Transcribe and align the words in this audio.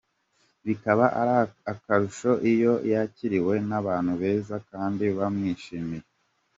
Bikaba 0.65 1.05
akarusho 1.73 2.31
iyo 2.51 2.73
yakiriwe 2.91 3.53
n’abantu 3.69 4.11
beza 4.21 4.55
kandi 4.71 5.05
bamwishimiye. 5.17 6.05